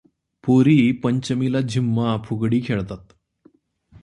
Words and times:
पोरी 0.45 0.91
पंचमीला 0.91 1.61
झिम्मा, 1.61 2.17
फुगडी 2.25 2.61
खेळतात. 2.65 3.13